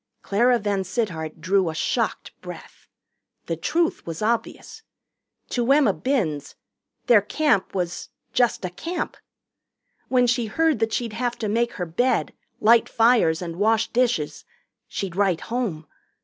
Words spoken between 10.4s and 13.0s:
heard that she'd have to make her bed, light